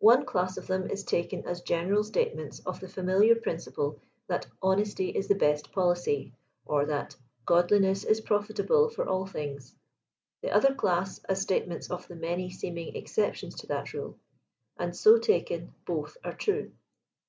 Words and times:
One 0.00 0.24
class 0.24 0.56
131 0.56 0.58
of 0.58 0.66
them 0.66 0.90
is 0.92 1.04
taken 1.04 1.46
as 1.46 1.60
general 1.60 2.02
statements 2.02 2.58
of 2.66 2.80
the 2.80 2.88
familiar 2.88 3.36
principle 3.36 4.00
that 4.26 4.48
honesty 4.60 5.10
is 5.10 5.28
the 5.28 5.36
best 5.36 5.70
policy," 5.70 6.32
or 6.66 6.86
that 6.86 7.14
<* 7.30 7.46
godliness 7.46 8.02
is 8.02 8.20
profitable 8.20 8.88
for 8.88 9.08
all 9.08 9.24
things 9.24 9.76
;'* 9.24 9.76
the 10.42 10.50
other 10.50 10.74
clasa, 10.74 11.20
as 11.28 11.42
statements 11.42 11.92
of 11.92 12.08
the 12.08 12.16
many 12.16 12.50
seeming 12.50 12.96
ex* 12.96 13.14
ceptions 13.14 13.54
to 13.60 13.68
that 13.68 13.92
rule; 13.94 14.18
and 14.78 14.96
so 14.96 15.16
taken, 15.16 15.72
both 15.86 16.16
are 16.24 16.34
true. 16.34 16.72